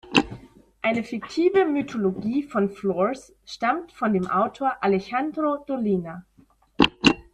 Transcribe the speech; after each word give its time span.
Eine 0.81 1.03
fiktive 1.03 1.63
Mythologie 1.67 2.41
von 2.41 2.71
Flores 2.71 3.35
stammt 3.45 3.91
von 3.91 4.13
dem 4.13 4.25
Autor 4.25 4.77
Alejandro 4.81 5.57
Dolina. 5.67 6.25